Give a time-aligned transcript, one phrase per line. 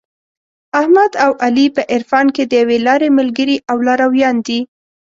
[0.79, 4.59] احمد او علي په عرفان کې د یوې لارې ملګري او لارویان دي.